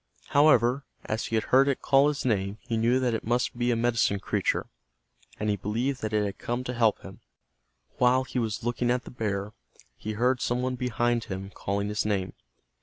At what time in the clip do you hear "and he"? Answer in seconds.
5.39-5.55